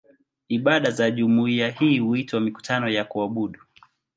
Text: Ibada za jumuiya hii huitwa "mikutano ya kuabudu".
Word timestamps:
Ibada 0.47 0.91
za 0.91 1.11
jumuiya 1.11 1.69
hii 1.69 1.99
huitwa 1.99 2.39
"mikutano 2.39 2.89
ya 2.89 3.05
kuabudu". 3.05 3.59